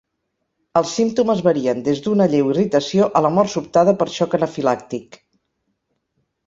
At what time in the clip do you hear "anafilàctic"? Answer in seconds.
4.41-5.25